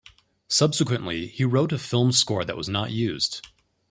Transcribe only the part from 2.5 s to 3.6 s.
was not used.